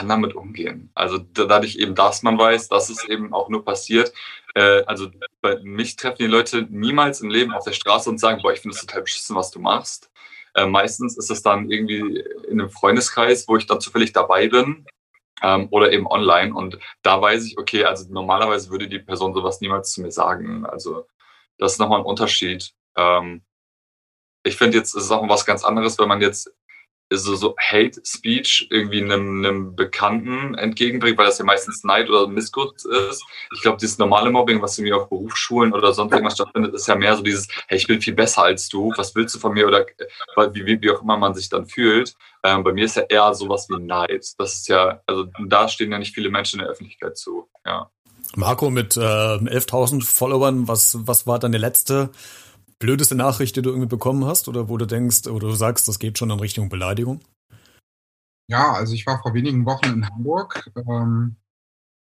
[0.00, 0.90] kann damit umgehen.
[0.94, 4.14] Also dadurch eben, dass man weiß, dass es eben auch nur passiert.
[4.54, 5.10] Äh, also
[5.42, 8.60] bei mich treffen die Leute niemals im Leben auf der Straße und sagen, boah, ich
[8.60, 10.10] finde es total beschissen, was du machst.
[10.54, 14.86] Äh, meistens ist es dann irgendwie in einem Freundeskreis, wo ich dann zufällig dabei bin
[15.42, 16.54] ähm, oder eben online.
[16.54, 20.64] Und da weiß ich, okay, also normalerweise würde die Person sowas niemals zu mir sagen.
[20.64, 21.06] Also
[21.58, 22.72] das ist nochmal ein Unterschied.
[22.96, 23.42] Ähm,
[24.44, 26.50] ich finde jetzt, es ist auch was ganz anderes, wenn man jetzt
[27.12, 32.28] so, so Hate Speech irgendwie einem, einem Bekannten entgegenbringt, weil das ja meistens Neid oder
[32.28, 33.24] Missgut ist.
[33.54, 36.94] Ich glaube, dieses normale Mobbing, was irgendwie auf Berufsschulen oder sonst irgendwas stattfindet, ist ja
[36.94, 39.66] mehr so dieses, hey, ich bin viel besser als du, was willst du von mir
[39.66, 39.86] oder
[40.52, 42.14] wie, wie, wie auch immer man sich dann fühlt.
[42.44, 44.26] Ähm, bei mir ist ja eher sowas wie Neid.
[44.38, 47.48] Das ist ja, also da stehen ja nicht viele Menschen in der Öffentlichkeit zu.
[47.66, 47.90] Ja.
[48.36, 52.10] Marco mit äh, 11.000 Followern, was, was war deine letzte
[52.80, 56.00] blödeste Nachricht, die du irgendwie bekommen hast oder wo du denkst oder du sagst, das
[56.00, 57.20] geht schon in Richtung Beleidigung?
[58.48, 61.36] Ja, also ich war vor wenigen Wochen in Hamburg, ähm,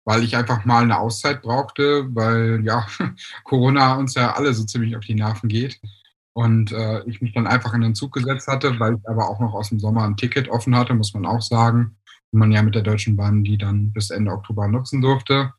[0.04, 2.86] weil ich einfach mal eine Auszeit brauchte, weil ja
[3.44, 5.80] Corona uns ja alle so ziemlich auf die Nerven geht.
[6.34, 9.40] Und äh, ich mich dann einfach in den Zug gesetzt hatte, weil ich aber auch
[9.40, 11.96] noch aus dem Sommer ein Ticket offen hatte, muss man auch sagen.
[12.30, 15.52] Und man ja mit der Deutschen Bahn die dann bis Ende Oktober nutzen durfte.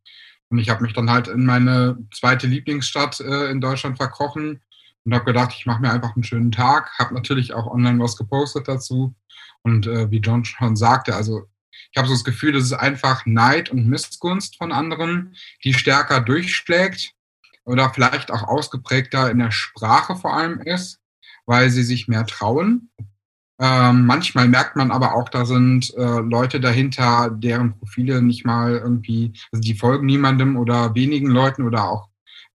[0.50, 4.62] Und ich habe mich dann halt in meine zweite Lieblingsstadt äh, in Deutschland verkrochen
[5.06, 6.92] und habe gedacht, ich mache mir einfach einen schönen Tag.
[7.00, 9.16] Habe natürlich auch online was gepostet dazu.
[9.62, 11.48] Und äh, wie John schon sagte, also
[11.92, 16.22] ich habe so das Gefühl, dass es einfach Neid und Missgunst von anderen, die stärker
[16.22, 17.14] durchschlägt
[17.66, 21.00] oder vielleicht auch ausgeprägter in der Sprache vor allem ist,
[21.46, 22.90] weil sie sich mehr trauen.
[23.62, 28.78] Ähm, manchmal merkt man aber auch, da sind äh, Leute dahinter, deren Profile nicht mal
[28.78, 32.09] irgendwie, also die folgen niemandem oder wenigen Leuten oder auch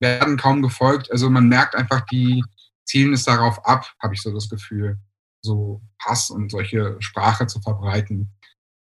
[0.05, 1.11] werden kaum gefolgt.
[1.11, 2.45] Also man merkt einfach, die
[2.85, 4.99] zielen es darauf ab, habe ich so das Gefühl,
[5.43, 8.31] so Hass und solche Sprache zu verbreiten.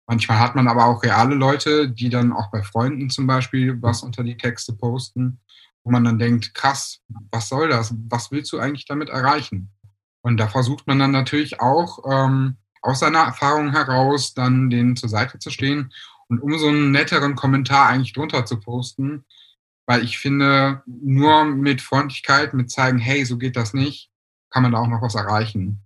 [0.07, 4.03] Manchmal hat man aber auch reale Leute, die dann auch bei Freunden zum Beispiel was
[4.03, 5.41] unter die Texte posten,
[5.85, 7.95] wo man dann denkt, krass, was soll das?
[8.11, 9.71] Was willst du eigentlich damit erreichen?
[10.23, 15.09] Und da versucht man dann natürlich auch ähm, aus seiner Erfahrung heraus dann denen zur
[15.09, 15.93] Seite zu stehen
[16.29, 19.25] und um so einen netteren Kommentar eigentlich drunter zu posten,
[19.87, 24.11] weil ich finde, nur mit Freundlichkeit, mit zeigen, hey, so geht das nicht,
[24.51, 25.81] kann man da auch noch was erreichen.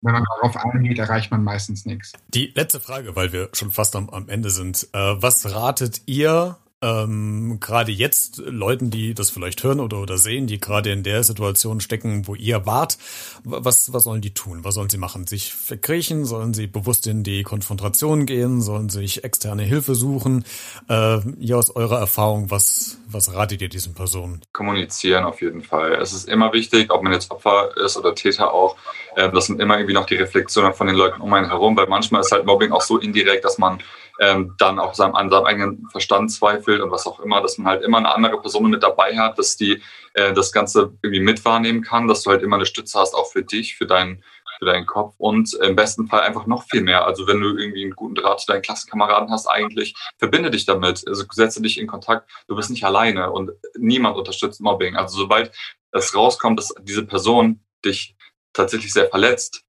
[0.00, 2.12] Wenn man darauf eingeht, erreicht man meistens nichts.
[2.28, 4.88] Die letzte Frage, weil wir schon fast am, am Ende sind.
[4.92, 10.46] Äh, was ratet ihr ähm, gerade jetzt Leuten, die das vielleicht hören oder, oder sehen,
[10.46, 12.98] die gerade in der Situation stecken, wo ihr wart,
[13.42, 14.64] was, was sollen die tun?
[14.64, 15.26] Was sollen sie machen?
[15.26, 16.24] Sich verkriechen?
[16.24, 18.60] Sollen sie bewusst in die Konfrontation gehen?
[18.60, 20.44] Sollen sie sich externe Hilfe suchen?
[20.88, 24.42] Äh, ja, aus eurer Erfahrung, was, was ratet ihr diesen Personen?
[24.52, 25.94] Kommunizieren auf jeden Fall.
[25.94, 28.76] Es ist immer wichtig, ob man jetzt Opfer ist oder Täter auch,
[29.16, 31.76] äh, dass man immer irgendwie noch die Reflexion hat von den Leuten um einen herum,
[31.76, 33.78] weil manchmal ist halt Mobbing auch so indirekt, dass man
[34.20, 37.68] ähm, dann auch seinem, an seinem eigenen Verstand zweifelt und was auch immer, dass man
[37.68, 39.80] halt immer eine andere Person mit dabei hat, dass die
[40.14, 43.30] äh, das Ganze irgendwie mit wahrnehmen kann, dass du halt immer eine Stütze hast, auch
[43.30, 44.22] für dich, für deinen
[44.58, 47.04] für deinen Kopf und im besten Fall einfach noch viel mehr.
[47.04, 51.06] Also wenn du irgendwie einen guten Draht zu deinen Klassenkameraden hast, eigentlich verbinde dich damit.
[51.06, 52.30] Also setze dich in Kontakt.
[52.48, 54.96] Du bist nicht alleine und niemand unterstützt Mobbing.
[54.96, 55.52] Also sobald
[55.92, 58.16] es rauskommt, dass diese Person dich
[58.52, 59.64] tatsächlich sehr verletzt,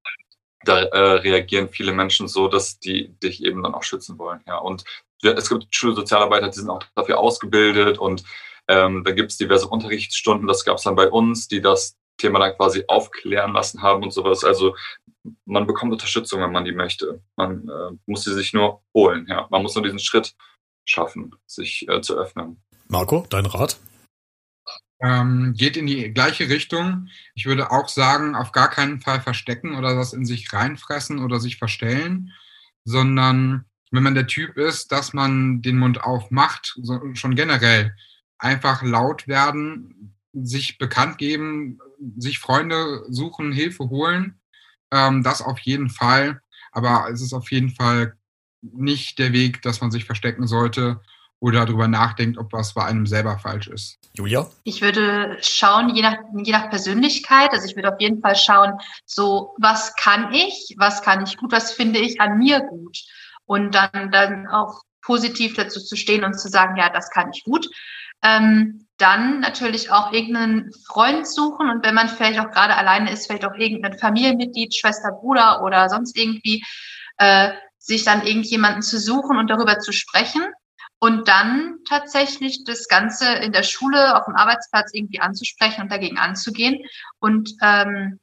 [0.63, 4.41] da äh, reagieren viele Menschen so, dass die dich eben dann auch schützen wollen.
[4.48, 4.84] Ja, und
[5.21, 8.24] es gibt Schulsozialarbeiter, die sind auch dafür ausgebildet und
[8.67, 12.39] ähm, da gibt es diverse Unterrichtsstunden, das gab es dann bei uns, die das Thema
[12.39, 14.43] dann quasi aufklären lassen haben und sowas.
[14.43, 14.75] Also
[15.45, 17.21] man bekommt Unterstützung, wenn man die möchte.
[17.36, 19.25] Man äh, muss sie sich nur holen.
[19.30, 20.36] Ja, man muss nur diesen Schritt
[20.86, 22.62] schaffen, sich äh, zu öffnen.
[22.88, 23.78] Marco, dein Rat?
[25.01, 27.08] ähm, geht in die gleiche Richtung.
[27.34, 31.39] Ich würde auch sagen, auf gar keinen Fall verstecken oder das in sich reinfressen oder
[31.39, 32.32] sich verstellen,
[32.86, 37.95] sondern wenn man der Typ ist, dass man den Mund aufmacht, so, schon generell
[38.38, 41.80] einfach laut werden, sich bekannt geben,
[42.17, 44.39] sich Freunde suchen, Hilfe holen,
[44.91, 46.41] ähm, das auf jeden Fall.
[46.71, 48.17] Aber es ist auf jeden Fall
[48.62, 51.00] nicht der Weg, dass man sich verstecken sollte
[51.39, 54.00] oder darüber nachdenkt, ob was bei einem selber falsch ist.
[54.13, 54.50] Julia?
[54.63, 58.74] Ich würde schauen, je nach, je nach Persönlichkeit, also ich würde auf jeden Fall schauen,
[59.06, 62.98] so was kann ich, was kann ich gut, was finde ich an mir gut
[63.45, 67.43] und dann, dann auch positiv dazu zu stehen und zu sagen, ja, das kann ich
[67.43, 67.69] gut.
[68.26, 73.28] Ähm, dann natürlich auch irgendeinen Freund suchen und wenn man vielleicht auch gerade alleine ist,
[73.28, 76.64] vielleicht auch irgendein Familienmitglied, Schwester, Bruder oder sonst irgendwie,
[77.18, 80.44] äh, sich dann irgendjemanden zu suchen und darüber zu sprechen
[81.00, 86.18] und dann tatsächlich das Ganze in der Schule, auf dem Arbeitsplatz irgendwie anzusprechen und dagegen
[86.18, 86.84] anzugehen.
[87.20, 88.20] Und ähm,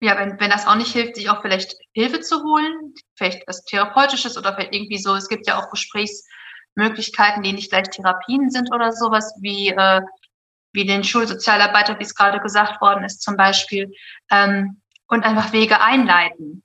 [0.00, 3.64] ja, wenn, wenn das auch nicht hilft, sich auch vielleicht Hilfe zu holen, vielleicht was
[3.64, 5.70] Therapeutisches oder vielleicht irgendwie so, es gibt ja auch
[6.74, 10.02] Gesprächsmöglichkeiten, die nicht gleich Therapien sind oder sowas, wie, äh,
[10.72, 13.92] wie den Schulsozialarbeiter, wie es gerade gesagt worden ist zum Beispiel,
[14.30, 16.62] ähm, und einfach Wege einleiten.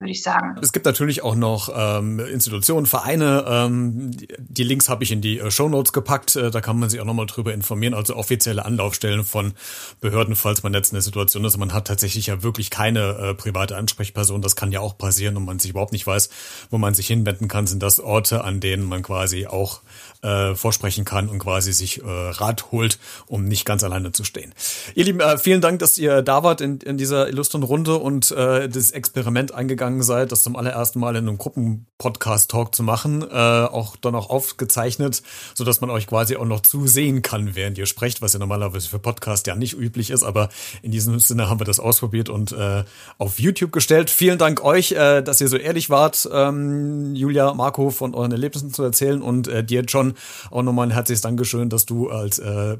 [0.00, 0.56] Würde ich sagen.
[0.62, 3.44] Es gibt natürlich auch noch ähm, Institutionen, Vereine.
[3.46, 6.36] Ähm, die Links habe ich in die äh, Show Notes gepackt.
[6.36, 7.92] Äh, da kann man sich auch nochmal drüber informieren.
[7.92, 9.52] Also offizielle Anlaufstellen von
[10.00, 11.58] Behörden, falls man jetzt in der Situation ist.
[11.58, 14.40] Man hat tatsächlich ja wirklich keine äh, private Ansprechperson.
[14.40, 16.30] Das kann ja auch passieren und man sich überhaupt nicht weiß,
[16.70, 17.66] wo man sich hinwenden kann.
[17.66, 19.82] Sind das Orte, an denen man quasi auch
[20.22, 24.54] äh, vorsprechen kann und quasi sich äh, Rat holt, um nicht ganz alleine zu stehen.
[24.94, 28.30] Ihr Lieben, äh, vielen Dank, dass ihr da wart in, in dieser illustren Runde und
[28.30, 33.34] äh, das Experiment eingegangen seid, das zum allerersten Mal in einem Gruppen-Podcast-Talk zu machen, äh,
[33.34, 35.22] auch dann auch aufgezeichnet,
[35.54, 38.98] so man euch quasi auch noch zusehen kann, während ihr sprecht, was ja normalerweise für
[38.98, 40.48] Podcast ja nicht üblich ist, aber
[40.82, 42.84] in diesem Sinne haben wir das ausprobiert und äh,
[43.18, 44.10] auf YouTube gestellt.
[44.10, 48.72] Vielen Dank euch, äh, dass ihr so ehrlich wart, ähm, Julia, Marco, von euren Erlebnissen
[48.72, 50.09] zu erzählen und äh, dir, John,
[50.50, 52.76] auch nochmal ein herzliches Dankeschön, dass du als äh,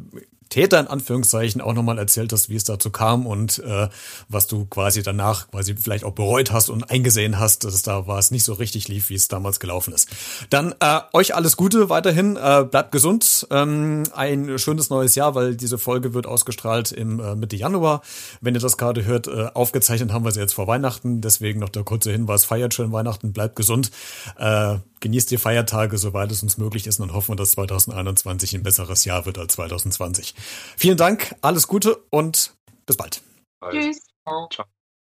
[0.50, 3.88] Täter in Anführungszeichen auch nochmal erzählt hast, wie es dazu kam und äh,
[4.28, 8.18] was du quasi danach quasi vielleicht auch bereut hast und eingesehen hast, dass da war
[8.18, 10.08] es nicht so richtig lief, wie es damals gelaufen ist.
[10.50, 15.54] Dann äh, euch alles Gute weiterhin, äh, bleibt gesund, ähm, ein schönes neues Jahr, weil
[15.54, 18.02] diese Folge wird ausgestrahlt im äh, Mitte Januar.
[18.40, 21.68] Wenn ihr das gerade hört, äh, aufgezeichnet haben wir sie jetzt vor Weihnachten, deswegen noch
[21.68, 23.92] der kurze Hinweis, feiert schön Weihnachten, bleibt gesund.
[24.36, 28.62] Äh, genießt die Feiertage, soweit es uns möglich ist und hoffen wir, dass 2021 ein
[28.62, 30.34] besseres Jahr wird als 2020.
[30.76, 32.54] Vielen Dank, alles Gute und
[32.86, 33.22] bis bald.
[33.70, 34.00] Tschüss.
[34.24, 34.66] Ciao.